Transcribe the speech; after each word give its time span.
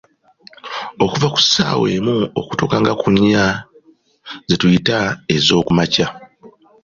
"Okuva 1.03 1.27
ku 1.33 1.39
ssaawa 1.43 1.85
emu 1.97 2.15
okutuuka 2.39 2.75
nga 2.81 2.93
ku 3.01 3.07
nnya, 3.13 3.45
ze 4.47 4.55
tuyita 4.61 4.97
ezookumankya." 5.35 6.07